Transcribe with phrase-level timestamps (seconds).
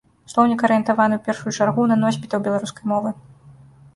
[0.31, 3.09] Слоўнік арыентаваны ў першую чаргу на носьбітаў беларускай мовы.